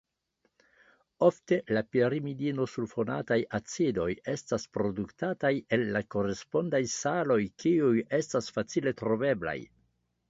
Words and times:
Ofte 1.25 1.57
la 1.77 1.83
pirimidinosulfonataj 1.95 3.37
acidoj 3.59 4.07
estas 4.33 4.67
produktataj 4.79 5.53
el 5.79 5.85
la 5.97 6.01
korespondaj 6.17 6.83
saloj 6.97 7.41
kiuj 7.65 7.95
estas 8.23 8.51
facile 8.59 8.97
troveblaj. 9.05 9.59